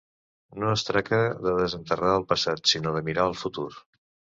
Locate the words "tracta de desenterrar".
0.87-2.15